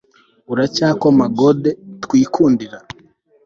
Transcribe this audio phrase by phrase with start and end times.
[0.51, 1.69] uracyakoma gode
[2.03, 2.77] twikundira